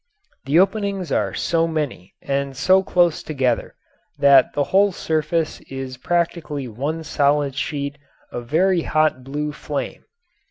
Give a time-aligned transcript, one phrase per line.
[0.45, 3.75] The openings are so many and so close together
[4.17, 7.99] that the whole surface is practically one solid sheet
[8.31, 10.05] of very hot blue flame.